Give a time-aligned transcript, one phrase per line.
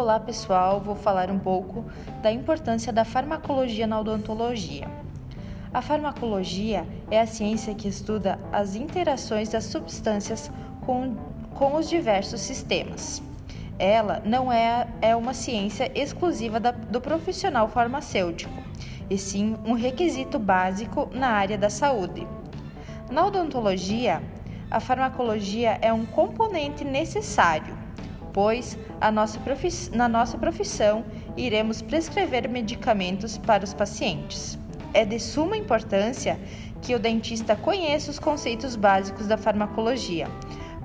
[0.00, 1.84] Olá pessoal, vou falar um pouco
[2.22, 4.88] da importância da farmacologia na odontologia.
[5.74, 10.50] A farmacologia é a ciência que estuda as interações das substâncias
[10.86, 11.14] com,
[11.52, 13.22] com os diversos sistemas.
[13.78, 18.54] Ela não é, é uma ciência exclusiva da, do profissional farmacêutico,
[19.10, 22.26] e sim um requisito básico na área da saúde.
[23.10, 24.22] Na odontologia,
[24.70, 27.89] a farmacologia é um componente necessário
[28.32, 28.78] pois
[29.12, 29.40] nossa
[29.92, 31.04] na nossa profissão
[31.36, 34.58] iremos prescrever medicamentos para os pacientes.
[34.92, 36.38] É de suma importância
[36.82, 40.26] que o dentista conheça os conceitos básicos da farmacologia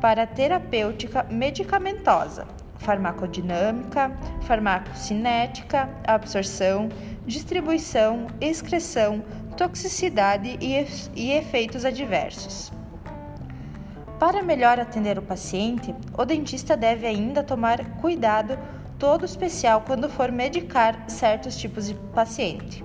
[0.02, 2.46] para a terapêutica medicamentosa,
[2.78, 6.90] farmacodinâmica, farmacocinética, absorção,
[7.26, 9.24] distribuição, excreção,
[9.58, 12.75] toxicidade e efeitos adversos.
[14.26, 18.58] Para melhor atender o paciente, o dentista deve ainda tomar cuidado
[18.98, 22.84] todo especial quando for medicar certos tipos de paciente,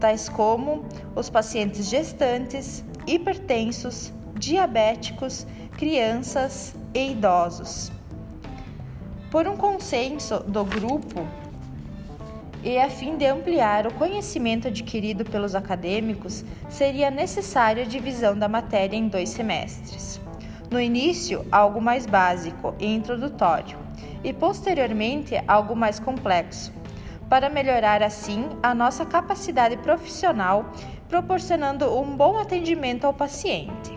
[0.00, 0.82] tais como
[1.14, 5.46] os pacientes gestantes, hipertensos, diabéticos,
[5.76, 7.92] crianças e idosos.
[9.30, 11.28] Por um consenso do grupo
[12.64, 18.48] e a fim de ampliar o conhecimento adquirido pelos acadêmicos, seria necessária a divisão da
[18.48, 20.24] matéria em dois semestres.
[20.70, 23.78] No início, algo mais básico e introdutório,
[24.24, 26.72] e posteriormente, algo mais complexo,
[27.28, 30.66] para melhorar assim a nossa capacidade profissional,
[31.08, 33.96] proporcionando um bom atendimento ao paciente.